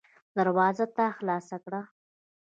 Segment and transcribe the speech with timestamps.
[0.37, 1.81] دروازه تا خلاصه کړه.